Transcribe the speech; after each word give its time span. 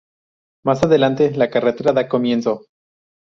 Más 0.65 0.81
adelante, 0.81 1.29
la 1.35 1.51
carrera 1.51 1.93
da 1.93 2.09
comienzo. 2.09 2.65